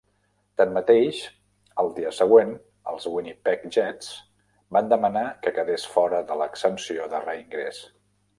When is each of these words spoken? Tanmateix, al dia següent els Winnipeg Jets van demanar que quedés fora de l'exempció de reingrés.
Tanmateix, 0.59 1.17
al 1.83 1.91
dia 1.99 2.13
següent 2.19 2.53
els 2.93 3.05
Winnipeg 3.17 3.67
Jets 3.77 4.09
van 4.79 4.91
demanar 4.95 5.27
que 5.45 5.55
quedés 5.61 5.87
fora 5.99 6.25
de 6.33 6.41
l'exempció 6.43 7.09
de 7.15 7.23
reingrés. 7.29 7.85